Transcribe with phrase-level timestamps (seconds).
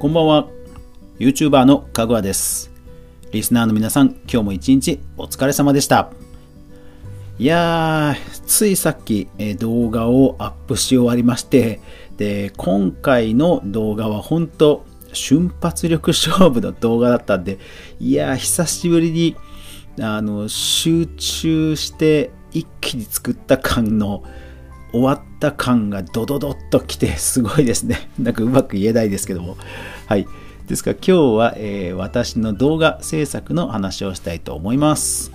[0.00, 0.46] こんばんは。
[1.18, 2.70] YouTuber のかぐわです。
[3.32, 6.12] リスナーの皆さん今日も一日お疲れ様でした。
[7.36, 11.80] いやーついさっき、え動画をアップし終わりまして
[12.16, 17.58] で今回の動画は本当瞬発力勝負の動画だったんで
[17.98, 19.34] いやー久しぶりに
[20.00, 24.22] あの集中して一気に作った感の
[24.92, 28.08] 終わった感がドドドッときてすごいですね。
[28.18, 29.56] なんかうまく言えないですけども。
[30.06, 30.26] はい。
[30.66, 35.32] ですから今日は、えー、私の動画制作の話をしたいと思います。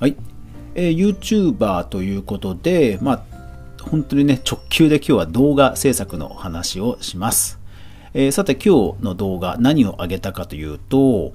[0.00, 0.16] はい。
[0.74, 3.22] えー、YouTuber ということで、まあ、
[3.82, 7.59] 本当にね、直球で今日は動画制作の話をします。
[8.12, 11.32] えー、さて今日の動画何を上げたかというと、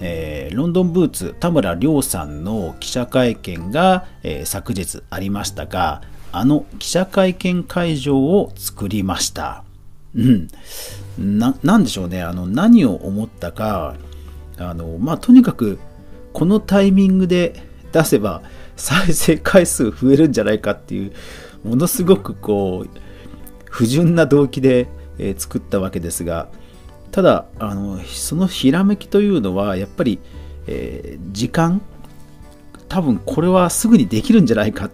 [0.00, 6.02] えー、ロンドンブーツ田村亮さんの記者会見が、えー、昨日ありましたが
[6.32, 9.64] あの記者会見会場を作りました。
[10.14, 11.38] うん。
[11.38, 12.22] な、なんでしょうね。
[12.22, 13.94] あの、何を思ったか、
[14.58, 15.78] あの、まあ、とにかく、
[16.32, 17.54] このタイミングで
[17.92, 18.42] 出せば
[18.76, 21.12] 再生回数増えるんじゃないかっていう、
[21.64, 23.00] ものすごくこう、
[23.70, 24.88] 不純な動機で
[25.18, 26.48] えー、作ったわけですが
[27.10, 30.18] ただあのそのひらめきというのはやっぱり、
[30.66, 31.80] えー、時間
[32.88, 34.90] 多分これはすぐにできるんじゃないかっ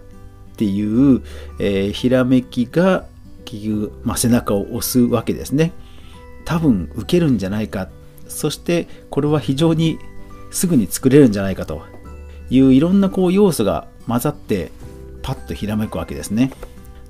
[0.55, 1.21] ていう、
[1.59, 3.05] えー、ひらめきが
[3.45, 5.71] 結局、まあ、背中を押すわけですね。
[6.45, 7.89] 多分受けるんじゃないか。
[8.27, 9.99] そしてこれは非常に
[10.51, 11.83] すぐに作れるんじゃないかと。
[12.49, 14.71] いういろんなこう要素が混ざって
[15.21, 16.51] パッとひらめくわけですね。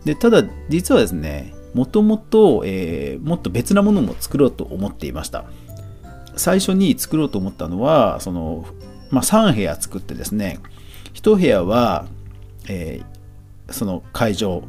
[0.05, 5.45] でただ実はですねもともと、えー、もっと別なものも作ろうと思っていました。
[6.35, 8.65] 最初に作ろうと思ったのは、その、
[9.09, 10.59] まあ、3部屋作ってですね、
[11.13, 12.05] 1部屋は、
[12.67, 14.63] えー、その会場、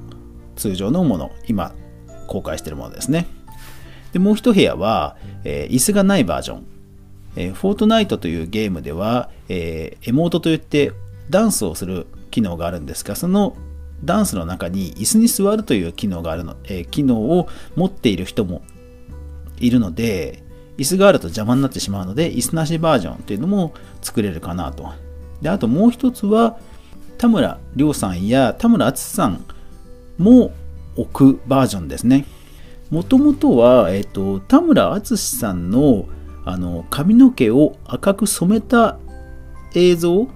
[0.56, 1.74] 通常のもの、今
[2.26, 3.26] 公開しているものですね。
[4.12, 6.66] で、もう1部屋は、えー、椅子がないバージョン。
[7.36, 10.92] え、フォートナイトというゲームでは、え、エモートといって
[11.30, 13.56] ダンスをする機能があるんですが、その
[14.02, 18.62] ダンスの中に椅子に座るという機能があるの、えー、機能を持っている人も
[19.58, 20.42] いるので、
[20.76, 24.92] 椅子があると邪魔になってしまうので、椅子なしバージョンっていうのも作れるかなと。
[25.40, 26.58] で、あともう一つは、
[27.18, 29.44] 田村亮さんや田村淳さん
[30.18, 30.52] も
[30.96, 32.26] 置くバージョンですね。
[32.90, 36.06] もともとは、えっ、ー、と、田村淳さんの
[36.46, 38.98] あの髪の毛を赤く染めた
[39.74, 40.28] 映像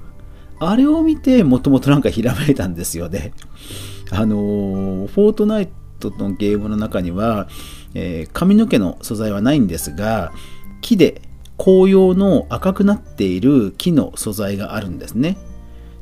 [0.61, 3.33] あれを見て、もともとなんかひらめいたんですよね。
[4.11, 5.69] あのフォートナイ
[6.01, 7.49] トのゲームの中には、
[7.95, 10.33] えー、髪の毛の素材はないんですが、
[10.81, 11.23] 木で
[11.59, 15.37] 紅葉の赤くなっている木の素材があるんですね。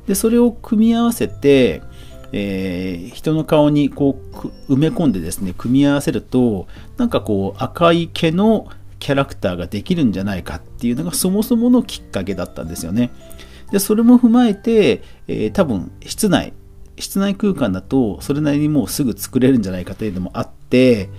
[0.06, 1.82] で、それを組み合わせて、
[2.32, 4.20] えー、人の顔にこ
[4.68, 6.66] う埋め込んでですね、組み合わせると、
[6.96, 8.68] なんかこう赤い毛の
[8.98, 13.10] キャラクターができるんじゃないかっていうのがそもそものきっかけだったんですよね。
[13.70, 16.52] でそれも踏まえて、えー、多分室内
[16.98, 21.10] 室内空間だとそれなりにもうすぐ作れるんじゃないかというのもあって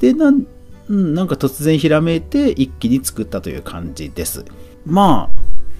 [0.00, 0.46] でなん
[0.92, 4.44] んなんか突然ひらめいて一気に作ったという感じです。
[4.84, 5.30] ま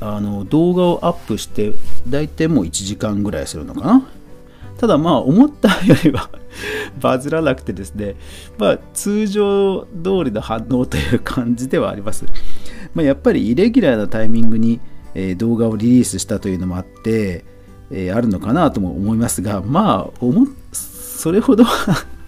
[0.01, 1.73] ああの動画をアップして
[2.09, 4.09] 大体もう1時間ぐらいするのかな。
[4.79, 6.31] ただまあ思ったよりは
[7.01, 8.15] バズらなくてですね。
[8.57, 12.25] まあ通常通りの反応という感じではあります、
[12.95, 14.81] まあ、やっぱりイレギュラーなタイミングに
[15.15, 17.45] え動画をリリースしたというのもあって、
[17.91, 21.65] えあるのかなとも思いますがまあ思それほど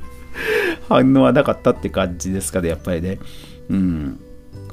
[0.88, 3.19] 反応はなかったって感じですかねやっぱりね。
[3.71, 4.21] うん。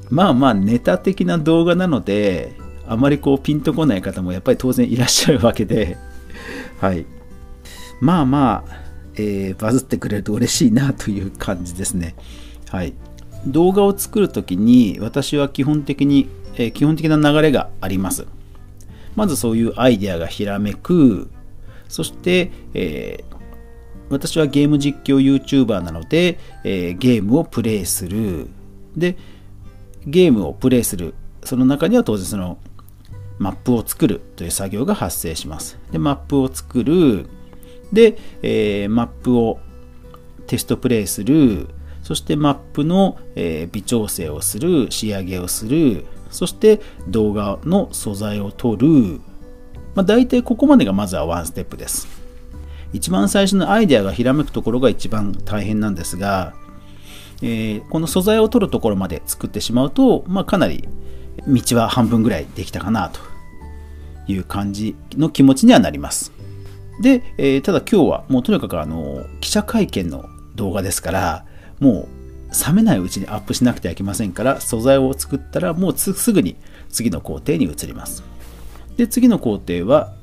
[0.09, 2.55] まあまあネタ的な動画なので
[2.87, 5.97] あまりこうピンとこない方もやっぱり当然いらっしゃるわけで。
[6.81, 7.05] はい。
[8.01, 8.81] まあまあ、
[9.15, 12.15] えー、バズってくれると嬉しいなという感じですね。
[12.69, 12.93] はい。
[13.45, 18.27] 動画を作るときに私は基本的にえ基本的な流れがあります。
[19.15, 21.31] まずそういうアイデアがひらめく。
[21.87, 23.35] そして、えー、
[24.09, 28.47] 私はゲーム実況 YouTuber なので、えー、ゲームをプレイする。
[28.95, 29.17] で、
[30.05, 31.15] ゲームをプレイする。
[31.43, 32.57] その中には当然その
[33.39, 35.79] マップを作るという作業が発生します。
[35.91, 37.27] で、マップを作る。
[37.93, 39.59] で、えー、マップを
[40.45, 41.69] テストプレイする。
[42.03, 44.91] そしてマップの、え微調整をする。
[44.91, 46.05] 仕上げをする。
[46.29, 49.21] そして動画の素材を撮る。
[49.95, 52.07] まあ、大体ここまでがまずはワンステップです。
[52.93, 56.53] 一番最初のアイデアがひらめくところが一番大変なんですが、
[57.41, 60.87] えー、この素材を取るところまで作ってしまうと、まあ、かなり
[61.47, 63.19] 道は半分ぐらいできたかなと
[64.27, 66.31] いう感じの気持ちにはなります。
[67.01, 71.45] で、えー、ただ今日はもうとにかくあの記者会見の動画ですから
[71.79, 72.18] もう
[72.67, 76.55] 冷めないうちにアップしなくてはいけませんから素材を作ったらもうすぐに
[76.89, 78.23] 次の工程に移ります。
[78.97, 80.13] で次の工程は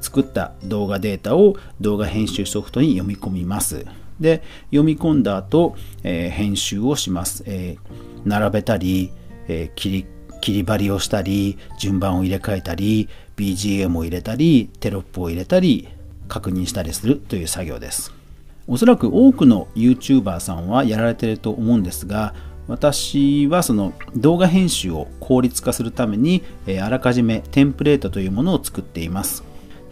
[0.00, 3.86] 作った動画データを動画編集ソフトに読み込みます。
[4.20, 9.10] で読み込んだ後、えー、編集をします、えー、並べたり、
[9.48, 10.06] えー、切り
[10.42, 15.88] 切り張りをしたり順番を入れ替えたり BGM を入れたりテロップを入れたり
[16.28, 18.19] 確認したりするという作業です。
[18.70, 22.34] おそらく多くの YouTuber さんはやられていると思うんですが
[22.68, 26.44] 私はその動画編集を効率化するために
[26.80, 29.42] あらかじめテンプレートというものを作っています。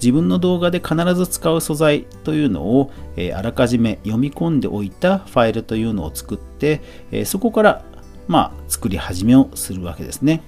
[0.00, 2.92] 自分の動画で必ず使う素材というのを
[3.34, 6.80] あらかじめ読み込んでおいたファイルというのを作って
[7.24, 7.84] そこから
[8.28, 10.40] まあ作り始めをするわけですね。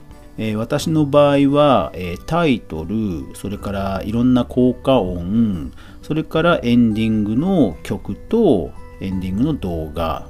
[0.42, 5.70] え私の場合はえタイトルそれからいろんな効果音
[6.00, 8.72] それからエンディングの曲と
[9.02, 10.26] エンディングの動画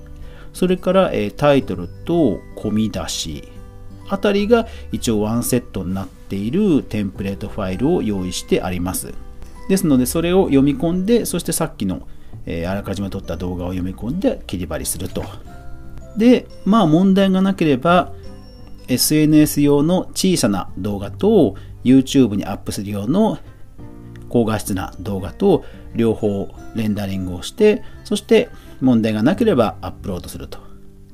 [0.53, 3.49] それから、えー、タイトルと込み出し
[4.09, 9.15] あたりが一応ワンセットになっているテンプレートファイルを用意してあります。
[9.69, 12.09] ですのでそれを読み込んでそしてさっきの、
[12.45, 15.23] えー、あらかじめ撮った動画を読み込んで切り張りすると。
[16.17, 18.13] でまあ問題がなければ
[18.91, 23.39] SNS 用の小さな動画と YouTube にアップする用の
[24.29, 25.65] 高画質な動画と
[25.95, 28.49] 両方レンダリングをしてそして
[28.81, 30.59] 問題がなければアップロードすると。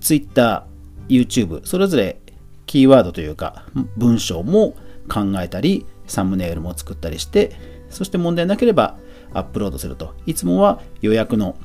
[0.00, 0.66] Twitter、
[1.08, 2.20] YouTube それぞれ
[2.66, 3.64] キーワードというか
[3.96, 4.74] 文章も
[5.08, 7.52] 考えたりサムネイルも作ったりして
[7.90, 8.98] そして問題なければ
[9.32, 10.14] アップロードすると。
[10.24, 11.56] いつもは予約の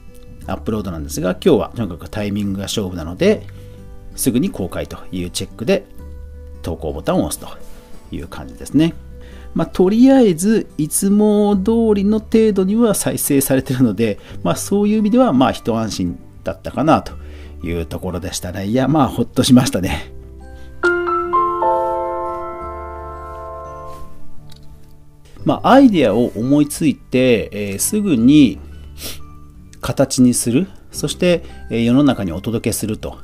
[0.48, 3.48] アップロードなんですが今日はとにかくタイミングが勝負なので
[4.16, 5.86] すぐに公開というチェックで
[6.62, 7.48] 投稿ボタンを押すと
[8.16, 8.94] いう感じですね。
[9.54, 17.14] まあ、とりあえずいつも通りの程度には再生されてるので、まあ、そういう意味ではまあ一安心だったかなと
[17.62, 18.66] いうところでしたね。
[18.66, 20.14] いや、まあほっとしましたね。
[25.44, 28.60] まあ、アイデアを思いついて、えー、すぐに
[29.82, 33.18] 形にするそして、えー、世の中にお届けすると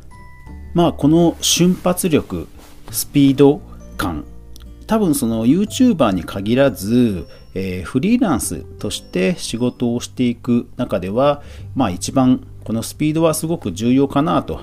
[0.74, 2.48] まあこの瞬発力
[2.92, 3.62] スピード
[3.98, 4.26] 感
[4.88, 11.44] 多分その YouTuber に限らず、えー、フリーランスとして仕事をしていく中では、
[11.76, 14.62] まあ一番このスピードはすごく重要かなと、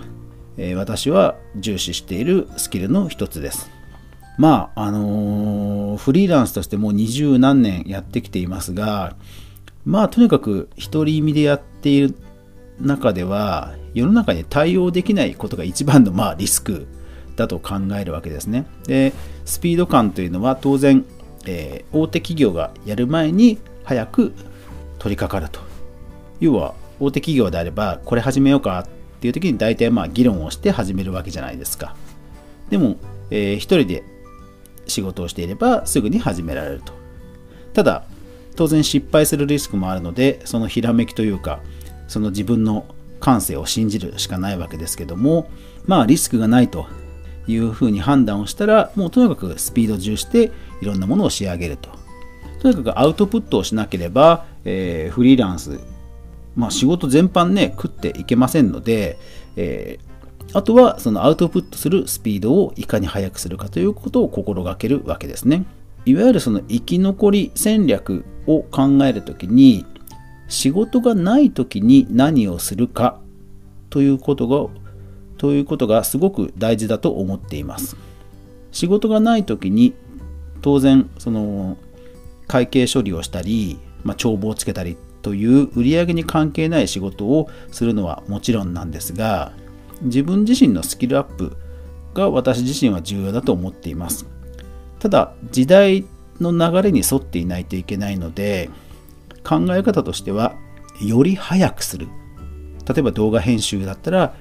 [0.56, 3.70] えー、私は重視しているスキルの一つです。
[4.36, 9.16] まあ、あのー、フリーランスとしてもう二十何年やってきていますが、
[9.84, 12.14] まあとにかく独り身でやっている
[12.80, 16.88] 中では世の中に対応できないことが一番のまあリスク
[17.36, 18.66] だと考えるわけですね。
[18.86, 19.12] で、
[19.44, 21.04] スピード感というのは当然、
[21.46, 24.32] えー、大手企業がやる前に早く
[24.98, 25.60] 取り掛かると。
[26.40, 28.88] 要は、大手企業であれば、これ始めようかっ
[29.20, 31.96] ていう時に大体まあ議論をして始めるわけじゃないですか。
[32.70, 32.96] でも、
[33.30, 34.04] えー、一人で
[34.86, 36.92] 仕事をしていればすぐに始められると。
[37.72, 38.04] ただ、
[38.56, 41.60] 当然失敗するリスクもあるので、そのひらめきというか、
[42.06, 42.86] その自分の
[43.18, 45.50] 感性を信じるしかないわけですけども、
[45.86, 46.86] まあリスクがないと
[47.46, 51.90] いうふうに判断をしたら、もうとにかくスピード重視していろんなものを仕上げると。
[52.60, 55.80] とにかくアウトプットをしなければ、えー、フリーランス、
[56.56, 59.18] まあ、仕事全般ね、食っていけませんので、
[59.56, 65.66] えー、あとはそのアウトプットするスピードをいかに速くするかということを心がけるわけですね。
[66.06, 69.84] いわゆるその生き残り戦略を考えるときに、
[70.48, 73.18] 仕事がないときに何をするか
[73.90, 74.83] ということが
[75.44, 77.98] ということがすごく大事だと思っています。
[78.72, 79.92] 仕事がない時に
[80.62, 81.76] 当然その
[82.46, 89.52] 会計処理をしたり、まあ、帳簿をつけたりという売り上げに関係ない仕事をするのはもちろんなんですが
[90.00, 91.58] 自分自身のスキルアップ
[92.14, 94.24] が私自身は重要だと思っています
[94.98, 96.06] ただ時代
[96.40, 98.70] の流れに沿っていないといけないので
[99.46, 100.54] 考え方としては
[101.02, 102.08] より早くする
[102.88, 104.34] 例えば動画編集だったら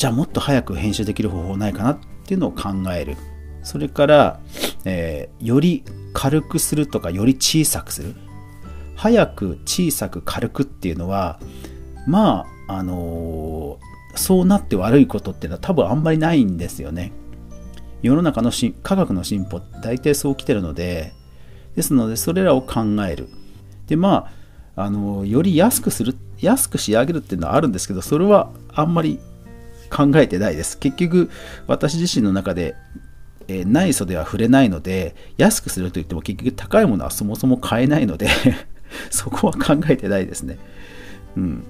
[0.00, 3.18] じゃあもっと早く編集できる方法ないかなっていうのを考える。
[3.62, 4.40] それから、
[4.86, 8.14] えー、より軽くするとかより小さくする。
[8.96, 11.38] 早く小さく軽くっていうのは、
[12.06, 17.12] まあ、あのー、そうなって悪いことっていうのは多分あんまりないんですよね。
[18.00, 18.50] 世の中の
[18.82, 21.12] 科学の進歩大体そう来てるので、
[21.76, 23.28] ですのでそれらを考える。
[23.86, 24.30] で、ま
[24.76, 29.20] あ、あの、より安くする、安く仕上げるっていうのはあるんですけど、それはあんまり
[29.90, 30.78] 考えてないです。
[30.78, 31.30] 結局、
[31.66, 32.76] 私自身の中で、
[33.48, 38.28] えー、内装では触れないので、安くするといっても結局高いものはそもそも買えないので
[39.10, 40.58] そこは考えてないですね。
[41.36, 41.64] うん。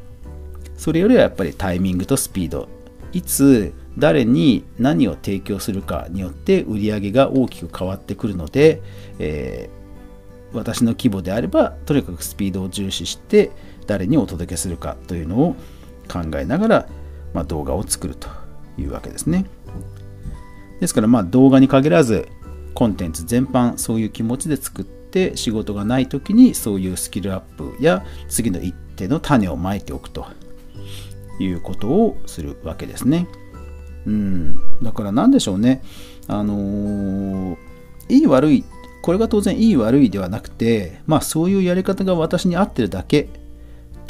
[0.77, 2.69] それよりはやっぱりタイミングとスピード
[3.13, 8.81] いつ誰に何を提供するかによって売り上げが大きく変わってくるので、
[9.19, 13.51] えー、私の規模であればとにかくスピードを重視して
[13.87, 15.57] 誰にお届けするかというのを
[16.11, 16.89] 考えながら、
[17.33, 18.29] まあ、動画を作ると
[18.79, 19.47] いうわけですね
[20.81, 22.29] ですからまあ動画に限らず
[22.75, 30.27] コンテンツ全般そういう気持ちで作って仕事がない時にそういうスキルアップや次の一手の種をまいておくと
[31.39, 33.27] いうことをするわけですね。
[34.07, 35.83] うん、だから何でしょうね。
[36.27, 37.57] あのー、
[38.09, 38.65] いい悪い、
[39.03, 43.29] これが当然いい悪いではなくて、まあそういうやり方が私に合ってるだけ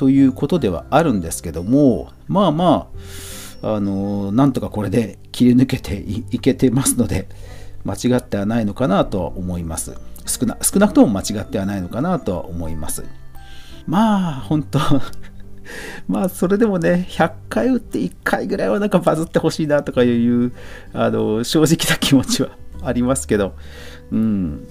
[0.01, 2.89] ということではあるんですけども、まあま
[3.63, 7.29] あ、あのー、なんとかこれで切り抜けていけてますので、
[7.85, 9.95] 間違ってはないのかなとは思います。
[10.25, 13.05] 少な少なくとも間違ってはないのかなとは思います。
[13.87, 14.79] まあ、本当
[16.09, 20.53] まあ、それでもね、100回打って1回ぐらいはなんかバズってほしいなとかいう、
[20.95, 23.53] あの、正直な気持ちはありますけど、
[24.13, 24.67] うん。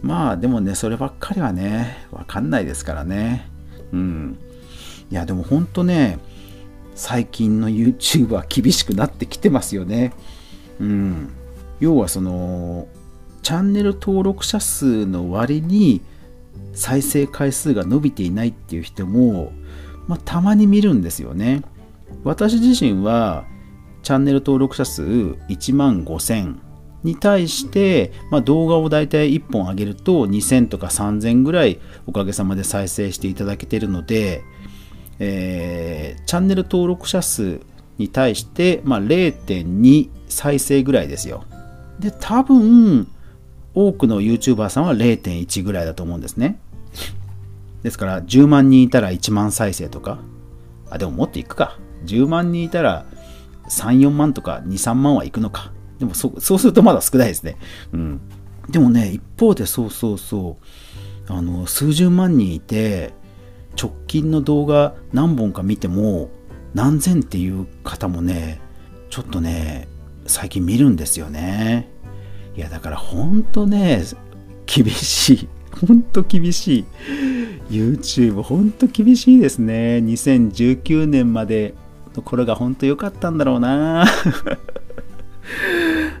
[0.00, 3.49] まあ、でもね、そればっかりはね、わかんないですからね。
[3.92, 4.38] うん。
[5.10, 6.18] いや、でも本当ね、
[6.94, 10.12] 最近の YouTube は厳しくなってきてますよね。
[10.80, 11.30] うん。
[11.80, 12.88] 要はその、
[13.42, 16.02] チャンネル登録者数の割に
[16.74, 19.52] 再生回数が伸びていないっていう人も
[20.10, 21.62] まあ、たまに見るんですよね。
[22.24, 23.44] 私自身は
[24.02, 26.56] チャンネル登録者数1万5000
[27.02, 34.42] に対して、まあ、動画をだいたい1本上げると2000とか3000ぐらいおかげさまで再生していただけているので、
[35.18, 37.60] えー、チャンネル登録者数
[37.98, 41.44] に対して、まあ、0.2再生ぐらいですよ。
[41.98, 43.08] で、多分、
[43.74, 46.58] 多くの YouTuber さんは0.1ぐらいだと思うんですね。
[47.82, 50.18] ですから10万人いたら1万再生とか、
[50.90, 51.78] あ、でももっといくか。
[52.04, 53.06] 10万人いたら
[53.68, 55.72] 3、4万とか2、3万はいくのか。
[56.00, 57.56] でもそそうするとまだ少ないですね。
[57.92, 58.20] うん。
[58.68, 60.56] でもね、一方でそうそうそ
[61.28, 63.12] う、あの、数十万人いて、
[63.80, 66.30] 直近の動画何本か見ても
[66.74, 68.60] 何千っていう方もね、
[69.10, 69.88] ちょっとね、
[70.26, 71.88] 最近見るんですよね。
[72.56, 74.02] いや、だからほんとね、
[74.66, 75.48] 厳しい。
[75.86, 76.84] ほんと厳しい。
[77.70, 79.98] YouTube ほんと厳しいですね。
[79.98, 81.74] 2019年まで
[82.14, 84.06] の頃がほんと良かったんだろうな。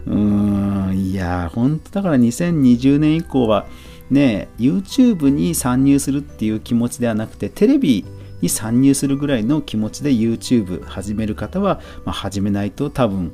[0.06, 3.66] うーん、いや、ほんとだから2020年以降は
[4.10, 8.04] ね、YouTube に参入するっていう気持ちではなくて、テレビ
[8.40, 13.32] に参入するぐらいの気持ちで YouTube 始める方は、まあ、始めないと多分、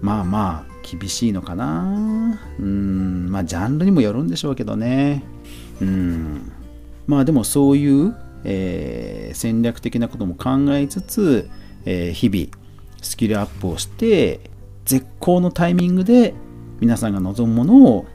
[0.00, 2.40] まあまあ、厳しいのかな。
[2.58, 5.22] うん、まあ、ジャンルにもよるんでしょうけどね。
[5.80, 6.52] うん。
[7.06, 11.48] まあでもそういう、えー、戦略的なことも考えつつ、
[11.84, 12.50] えー、日々
[13.00, 14.40] スキルアップをして
[14.88, 16.32] 絶好のタイミングで
[16.80, 18.06] 皆さんが望むものを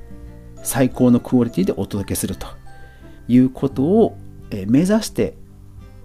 [0.64, 2.48] 最高のクオリティでお届けすると
[3.28, 4.18] いうことを、
[4.68, 5.36] 目指して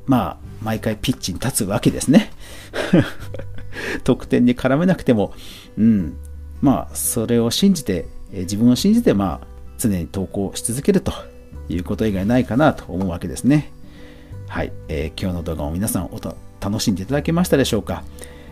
[0.07, 2.31] まあ毎回ピッチに立つわけですね
[4.05, 5.35] 得点に絡めなくても
[5.77, 6.17] うん
[6.63, 9.47] まあそれを信じて、自分を信じてまあ
[9.79, 11.13] 常に投稿し続けると
[11.71, 13.73] いうこと以外ないかなと思うわけですね。
[14.49, 16.21] はい、えー、今日の動画を皆さんお
[16.61, 18.03] 楽しんでいただけましたでしょうか？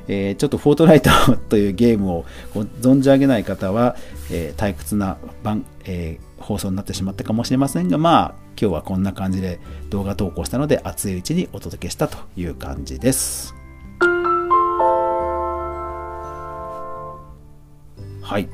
[0.08, 1.10] えー、ちょっとフォートナイト
[1.48, 3.96] というゲームを存じ上げない方は、
[4.30, 9.58] えー、退屈な番、えー、放送になってしまったかもしれませんが、まあ、今日はこんな感じで
[9.90, 13.54] 動画投稿したので、熱いうちにお届けしたという感じです。
[18.22, 18.48] はい。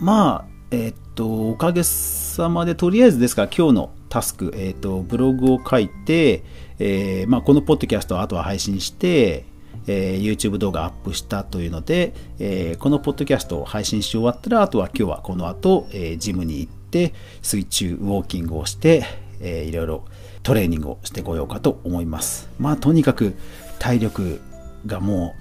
[0.00, 6.42] まあ、えー、っと、おかげさまで、とりあえずですから、今日のタスク、えーと、ブログを書いて、
[6.78, 9.44] えーまあ、このポッドキャストをあとは配信して、
[9.88, 19.04] えー、YouTube 動画アップしたというので、えー、このポッドキャストを配信し終わったらあとは今日はこの後、えー、ジムに行って水中ウォーキングをして、
[19.40, 20.04] えー、いろいろ
[20.42, 23.34] トレーニングをしてこようかと思いますまあとにかく
[23.78, 24.40] 体力
[24.86, 25.34] がも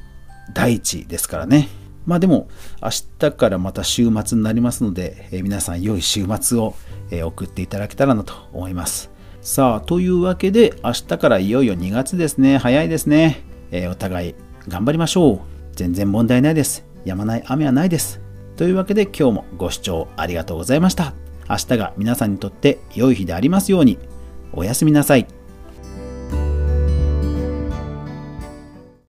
[0.50, 1.70] う第一ですからね
[2.06, 2.48] まあでも
[2.82, 2.90] 明
[3.20, 6.74] 日からまた週末になりますので、えー、皆さん良い週末を
[7.12, 9.12] え送っていただけたらなと思います。
[9.42, 12.58] さあ、というわけで明日からいよいよ2月ですね。
[12.58, 13.44] 早いですね。
[13.72, 14.36] えー、お互い
[14.68, 15.40] 頑張りましょう。
[15.74, 16.86] 全然問題ないです。
[17.06, 18.22] 止まない雨はないです。
[18.56, 21.14] というわけで今日もご視聴ありがとうございました。
[21.50, 23.98] 明日が皆さんにとって良い日でありますように。
[24.54, 25.28] おやすみなさい。